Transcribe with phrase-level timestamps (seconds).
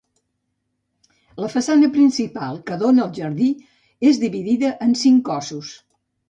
[1.43, 3.51] La façana principal, que dóna al jardí,
[4.13, 5.73] és dividida en cinc cossos.